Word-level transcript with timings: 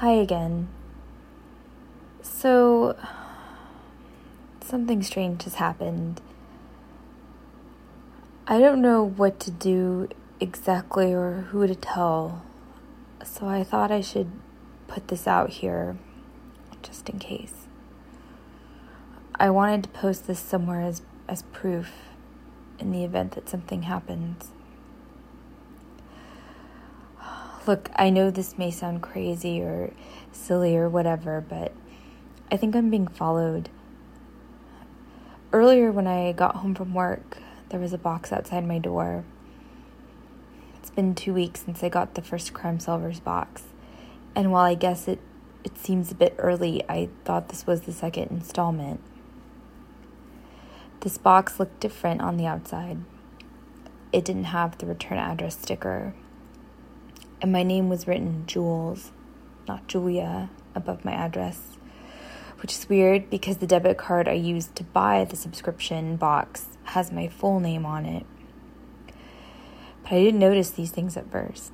Hi 0.00 0.12
again. 0.12 0.68
So, 2.22 2.96
something 4.62 5.02
strange 5.02 5.44
has 5.44 5.56
happened. 5.56 6.22
I 8.46 8.58
don't 8.58 8.80
know 8.80 9.04
what 9.04 9.38
to 9.40 9.50
do 9.50 10.08
exactly 10.40 11.12
or 11.12 11.48
who 11.50 11.66
to 11.66 11.74
tell, 11.74 12.40
so 13.22 13.46
I 13.46 13.62
thought 13.62 13.92
I 13.92 14.00
should 14.00 14.32
put 14.88 15.08
this 15.08 15.26
out 15.26 15.50
here 15.50 15.98
just 16.82 17.10
in 17.10 17.18
case. 17.18 17.66
I 19.34 19.50
wanted 19.50 19.82
to 19.82 19.90
post 19.90 20.26
this 20.26 20.40
somewhere 20.40 20.80
as, 20.80 21.02
as 21.28 21.42
proof 21.52 21.92
in 22.78 22.90
the 22.90 23.04
event 23.04 23.32
that 23.32 23.50
something 23.50 23.82
happens. 23.82 24.50
Look, 27.66 27.90
I 27.94 28.08
know 28.08 28.30
this 28.30 28.56
may 28.56 28.70
sound 28.70 29.02
crazy 29.02 29.60
or 29.60 29.92
silly 30.32 30.76
or 30.78 30.88
whatever, 30.88 31.44
but 31.46 31.72
I 32.50 32.56
think 32.56 32.74
I'm 32.74 32.88
being 32.88 33.06
followed. 33.06 33.68
Earlier, 35.52 35.92
when 35.92 36.06
I 36.06 36.32
got 36.32 36.56
home 36.56 36.74
from 36.74 36.94
work, 36.94 37.36
there 37.68 37.78
was 37.78 37.92
a 37.92 37.98
box 37.98 38.32
outside 38.32 38.66
my 38.66 38.78
door. 38.78 39.24
It's 40.76 40.88
been 40.88 41.14
two 41.14 41.34
weeks 41.34 41.60
since 41.60 41.84
I 41.84 41.90
got 41.90 42.14
the 42.14 42.22
first 42.22 42.54
Crime 42.54 42.78
Solvers 42.78 43.22
box, 43.22 43.64
and 44.34 44.50
while 44.50 44.64
I 44.64 44.74
guess 44.74 45.06
it, 45.06 45.20
it 45.62 45.76
seems 45.76 46.10
a 46.10 46.14
bit 46.14 46.34
early, 46.38 46.82
I 46.88 47.10
thought 47.26 47.50
this 47.50 47.66
was 47.66 47.82
the 47.82 47.92
second 47.92 48.30
installment. 48.30 49.00
This 51.00 51.18
box 51.18 51.60
looked 51.60 51.78
different 51.78 52.22
on 52.22 52.38
the 52.38 52.46
outside. 52.46 52.98
It 54.12 54.24
didn't 54.24 54.44
have 54.44 54.78
the 54.78 54.86
return 54.86 55.18
address 55.18 55.58
sticker 55.58 56.14
and 57.40 57.52
my 57.52 57.62
name 57.62 57.88
was 57.88 58.06
written 58.06 58.44
Jules, 58.46 59.12
not 59.66 59.86
Julia, 59.86 60.50
above 60.74 61.04
my 61.04 61.12
address, 61.12 61.78
which 62.60 62.72
is 62.72 62.88
weird 62.88 63.30
because 63.30 63.58
the 63.58 63.66
debit 63.66 63.96
card 63.96 64.28
I 64.28 64.32
used 64.32 64.76
to 64.76 64.84
buy 64.84 65.24
the 65.24 65.36
subscription 65.36 66.16
box 66.16 66.66
has 66.84 67.10
my 67.10 67.28
full 67.28 67.60
name 67.60 67.86
on 67.86 68.04
it. 68.04 68.26
But 70.02 70.12
I 70.12 70.22
didn't 70.22 70.40
notice 70.40 70.70
these 70.70 70.90
things 70.90 71.16
at 71.16 71.30
first. 71.30 71.72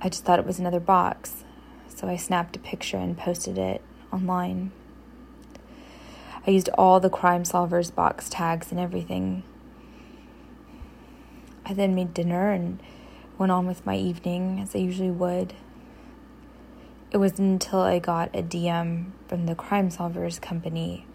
I 0.00 0.08
just 0.08 0.24
thought 0.24 0.38
it 0.38 0.46
was 0.46 0.58
another 0.58 0.80
box, 0.80 1.44
so 1.86 2.08
I 2.08 2.16
snapped 2.16 2.56
a 2.56 2.58
picture 2.58 2.96
and 2.96 3.16
posted 3.16 3.56
it 3.56 3.80
online. 4.12 4.72
I 6.46 6.50
used 6.50 6.68
all 6.76 6.98
the 6.98 7.08
Crime 7.08 7.44
Solvers 7.44 7.94
box 7.94 8.28
tags 8.28 8.72
and 8.72 8.80
everything. 8.80 9.44
I 11.64 11.72
then 11.72 11.94
made 11.94 12.12
dinner 12.12 12.50
and 12.50 12.80
went 13.42 13.50
on 13.50 13.66
with 13.66 13.84
my 13.84 13.96
evening 13.96 14.60
as 14.60 14.72
I 14.72 14.78
usually 14.78 15.10
would. 15.10 15.52
It 17.10 17.16
was 17.16 17.40
until 17.40 17.80
I 17.80 17.98
got 17.98 18.30
a 18.36 18.40
DM 18.40 19.10
from 19.26 19.46
the 19.46 19.56
Crime 19.56 19.88
Solvers 19.88 20.40
company 20.40 21.06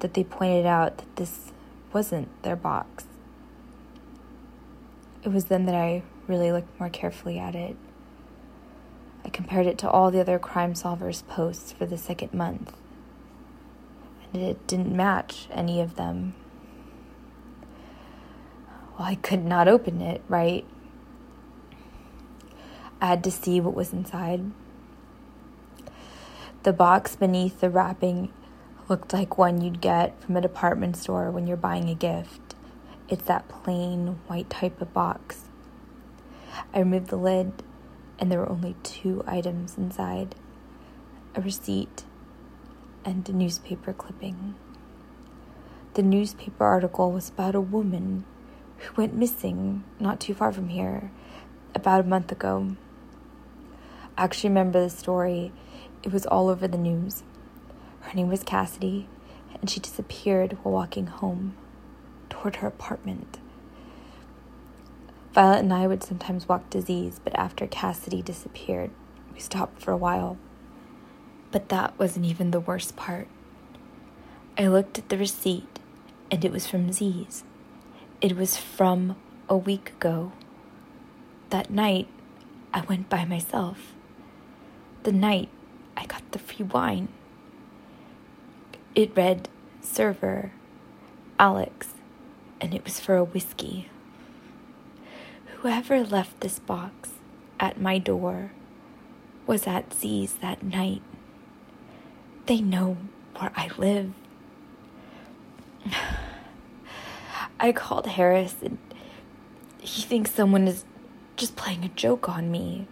that 0.00 0.12
they 0.12 0.22
pointed 0.22 0.66
out 0.66 0.98
that 0.98 1.16
this 1.16 1.50
wasn't 1.90 2.28
their 2.42 2.56
box. 2.56 3.06
It 5.24 5.30
was 5.30 5.46
then 5.46 5.64
that 5.64 5.74
I 5.74 6.02
really 6.26 6.52
looked 6.52 6.78
more 6.78 6.90
carefully 6.90 7.38
at 7.38 7.54
it. 7.54 7.76
I 9.24 9.30
compared 9.30 9.66
it 9.66 9.78
to 9.78 9.88
all 9.88 10.10
the 10.10 10.20
other 10.20 10.38
Crime 10.38 10.74
Solvers 10.74 11.26
posts 11.26 11.72
for 11.72 11.86
the 11.86 11.96
second 11.96 12.34
month, 12.34 12.76
and 14.34 14.42
it 14.42 14.66
didn't 14.66 14.94
match 14.94 15.48
any 15.50 15.80
of 15.80 15.96
them. 15.96 16.34
Well, 18.98 19.08
I 19.08 19.14
could 19.14 19.42
not 19.42 19.68
open 19.68 20.02
it, 20.02 20.20
right? 20.28 20.66
I 23.02 23.06
had 23.06 23.24
to 23.24 23.32
see 23.32 23.60
what 23.60 23.74
was 23.74 23.92
inside. 23.92 24.52
The 26.62 26.72
box 26.72 27.16
beneath 27.16 27.58
the 27.58 27.68
wrapping 27.68 28.32
looked 28.88 29.12
like 29.12 29.36
one 29.36 29.60
you'd 29.60 29.80
get 29.80 30.22
from 30.22 30.36
a 30.36 30.40
department 30.40 30.96
store 30.96 31.28
when 31.28 31.48
you're 31.48 31.56
buying 31.56 31.88
a 31.88 31.96
gift. 31.96 32.54
It's 33.08 33.24
that 33.24 33.48
plain 33.48 34.20
white 34.28 34.48
type 34.48 34.80
of 34.80 34.94
box. 34.94 35.48
I 36.72 36.78
removed 36.78 37.08
the 37.08 37.16
lid, 37.16 37.64
and 38.20 38.30
there 38.30 38.38
were 38.38 38.48
only 38.48 38.76
two 38.84 39.24
items 39.26 39.76
inside 39.76 40.36
a 41.34 41.40
receipt 41.40 42.04
and 43.04 43.28
a 43.28 43.32
newspaper 43.32 43.92
clipping. 43.92 44.54
The 45.94 46.04
newspaper 46.04 46.64
article 46.64 47.10
was 47.10 47.30
about 47.30 47.56
a 47.56 47.60
woman 47.60 48.26
who 48.78 48.94
went 48.94 49.14
missing 49.14 49.82
not 49.98 50.20
too 50.20 50.34
far 50.34 50.52
from 50.52 50.68
here 50.68 51.10
about 51.74 52.00
a 52.00 52.08
month 52.08 52.30
ago. 52.30 52.76
I 54.16 54.24
actually 54.24 54.50
remember 54.50 54.80
the 54.82 54.90
story. 54.90 55.52
It 56.02 56.12
was 56.12 56.26
all 56.26 56.48
over 56.48 56.68
the 56.68 56.78
news. 56.78 57.22
Her 58.00 58.14
name 58.14 58.28
was 58.28 58.42
Cassidy, 58.42 59.08
and 59.60 59.70
she 59.70 59.80
disappeared 59.80 60.58
while 60.62 60.74
walking 60.74 61.06
home 61.06 61.54
toward 62.28 62.56
her 62.56 62.66
apartment. 62.66 63.38
Violet 65.32 65.60
and 65.60 65.72
I 65.72 65.86
would 65.86 66.02
sometimes 66.02 66.48
walk 66.48 66.68
to 66.70 66.82
Z's, 66.82 67.20
but 67.24 67.34
after 67.38 67.66
Cassidy 67.66 68.20
disappeared, 68.20 68.90
we 69.32 69.40
stopped 69.40 69.80
for 69.80 69.92
a 69.92 69.96
while. 69.96 70.36
But 71.50 71.70
that 71.70 71.98
wasn't 71.98 72.26
even 72.26 72.50
the 72.50 72.60
worst 72.60 72.96
part. 72.96 73.28
I 74.58 74.66
looked 74.66 74.98
at 74.98 75.08
the 75.08 75.16
receipt, 75.16 75.78
and 76.30 76.44
it 76.44 76.52
was 76.52 76.66
from 76.66 76.92
Z's. 76.92 77.44
It 78.20 78.36
was 78.36 78.58
from 78.58 79.16
a 79.48 79.56
week 79.56 79.90
ago. 79.90 80.32
That 81.48 81.70
night, 81.70 82.08
I 82.74 82.82
went 82.82 83.08
by 83.08 83.24
myself 83.24 83.94
the 85.04 85.12
night 85.12 85.48
I 85.96 86.06
got 86.06 86.22
the 86.32 86.38
free 86.38 86.64
wine. 86.64 87.08
It 88.94 89.16
read 89.16 89.48
server, 89.80 90.52
Alex, 91.38 91.94
and 92.60 92.74
it 92.74 92.84
was 92.84 93.00
for 93.00 93.16
a 93.16 93.24
whiskey. 93.24 93.88
Whoever 95.58 96.02
left 96.04 96.40
this 96.40 96.58
box 96.58 97.10
at 97.58 97.80
my 97.80 97.98
door 97.98 98.52
was 99.46 99.66
at 99.66 99.94
Z's 99.94 100.34
that 100.34 100.62
night. 100.62 101.02
They 102.46 102.60
know 102.60 102.96
where 103.36 103.52
I 103.56 103.70
live. 103.78 104.12
I 107.60 107.72
called 107.72 108.06
Harris 108.06 108.56
and 108.62 108.78
he 109.80 110.02
thinks 110.02 110.32
someone 110.32 110.66
is 110.68 110.84
just 111.36 111.56
playing 111.56 111.84
a 111.84 111.88
joke 111.88 112.28
on 112.28 112.50
me. 112.50 112.86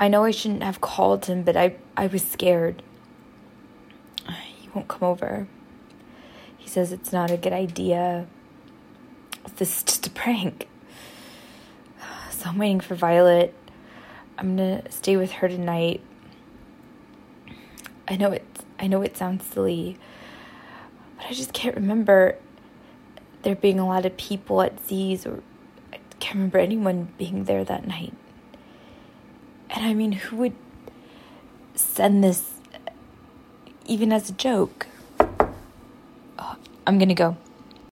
I 0.00 0.08
know 0.08 0.24
I 0.24 0.30
shouldn't 0.30 0.62
have 0.62 0.80
called 0.80 1.26
him, 1.26 1.42
but 1.42 1.58
I, 1.58 1.76
I 1.94 2.06
was 2.06 2.22
scared. 2.22 2.82
He 4.56 4.70
won't 4.74 4.88
come 4.88 5.02
over. 5.02 5.46
He 6.56 6.70
says 6.70 6.90
it's 6.90 7.12
not 7.12 7.30
a 7.30 7.36
good 7.36 7.52
idea. 7.52 8.26
This 9.56 9.76
is 9.76 9.82
just 9.82 10.06
a 10.06 10.10
prank. 10.10 10.66
So 12.30 12.48
I'm 12.48 12.56
waiting 12.56 12.80
for 12.80 12.94
Violet. 12.94 13.52
I'm 14.38 14.56
gonna 14.56 14.90
stay 14.90 15.18
with 15.18 15.30
her 15.32 15.48
tonight. 15.48 16.00
I 18.08 18.16
know 18.16 18.32
it 18.32 18.46
I 18.78 18.86
know 18.86 19.02
it 19.02 19.18
sounds 19.18 19.44
silly, 19.44 19.98
but 21.18 21.26
I 21.26 21.32
just 21.34 21.52
can't 21.52 21.76
remember 21.76 22.36
there 23.42 23.54
being 23.54 23.78
a 23.78 23.86
lot 23.86 24.06
of 24.06 24.16
people 24.16 24.62
at 24.62 24.80
Z's 24.88 25.26
or 25.26 25.42
I 25.92 25.98
can't 26.18 26.36
remember 26.36 26.56
anyone 26.56 27.12
being 27.18 27.44
there 27.44 27.62
that 27.62 27.86
night. 27.86 28.14
And 29.80 29.88
I 29.88 29.94
mean, 29.94 30.12
who 30.12 30.36
would 30.36 30.52
send 31.74 32.22
this 32.22 32.50
even 33.86 34.12
as 34.12 34.28
a 34.28 34.34
joke? 34.34 34.86
Oh, 36.38 36.56
I'm 36.86 36.98
gonna 36.98 37.14
go. 37.14 37.38